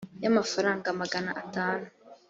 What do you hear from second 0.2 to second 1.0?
y amafaranga